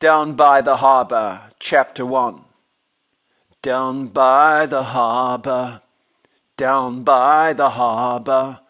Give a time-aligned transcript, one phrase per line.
[0.00, 2.44] Down by the harbour, chapter 1.
[3.62, 5.82] Down by the harbour,
[6.56, 8.60] down by the harbour.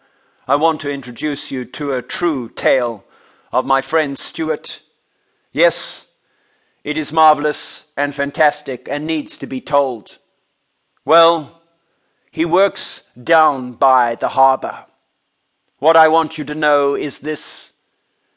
[0.47, 3.03] I want to introduce you to a true tale
[3.51, 4.81] of my friend Stuart.
[5.51, 6.07] Yes,
[6.83, 10.17] it is marvelous and fantastic and needs to be told.
[11.05, 11.61] Well,
[12.31, 14.85] he works down by the harbour.
[15.77, 17.71] What I want you to know is this.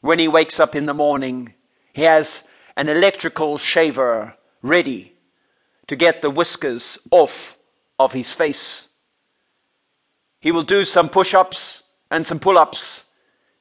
[0.03, 1.55] When he wakes up in the morning,
[1.95, 2.45] he has
[2.77, 5.15] an electrical shaver ready
[5.87, 7.57] to get the whiskers off
[7.99, 8.89] of his face.
[10.41, 13.05] He will do some push ups and some pull ups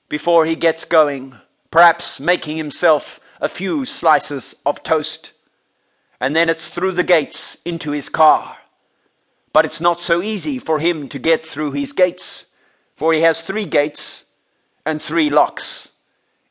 [0.10, 1.36] before he gets going,
[1.70, 5.34] perhaps making himself a few slices of toast.
[6.20, 8.58] And then it's through the gates into his car.
[9.54, 12.46] But it's not so easy for him to get through his gates,
[12.96, 14.26] for he has three gates
[14.86, 15.90] and three locks.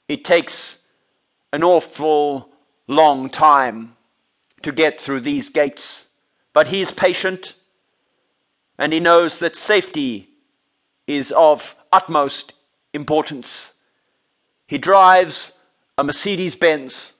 [0.08, 0.78] It takes
[1.52, 2.49] an awful
[2.90, 3.96] long time
[4.62, 6.06] to get through these gates.
[6.52, 7.54] But he is patient
[8.76, 10.28] and he knows that safety
[11.06, 12.54] is of utmost
[12.92, 13.72] importance.
[14.66, 15.52] He drives
[15.96, 17.14] a Mercedes Benz.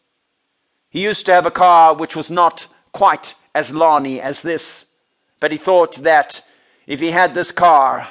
[0.89, 4.87] He used to have a car which was not quite as larny as this,
[5.39, 6.43] but he thought that
[6.87, 8.09] if he had this car,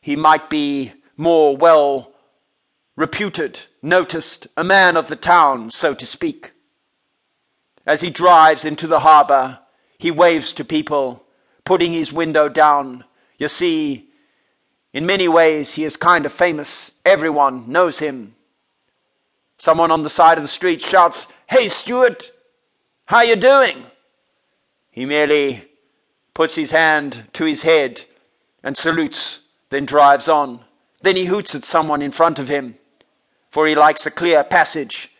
[0.00, 2.12] he might be more well
[2.96, 6.53] reputed, noticed, a man of the town, so to speak.
[7.86, 9.58] As he drives into the harbor,
[9.98, 11.24] he waves to people,
[11.64, 13.04] putting his window down.
[13.38, 14.08] You see,
[14.92, 16.92] in many ways, he is kind of famous.
[17.04, 18.36] Everyone knows him.
[19.58, 22.30] Someone on the side of the street shouts, Hey, Stuart,
[23.06, 23.84] how you doing?
[24.90, 25.68] He merely
[26.32, 28.04] puts his hand to his head
[28.62, 29.40] and salutes,
[29.70, 30.60] then drives on.
[31.02, 32.76] Then he hoots at someone in front of him,
[33.50, 35.12] for he likes a clear passage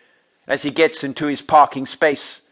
[0.46, 2.42] as he gets into his parking space.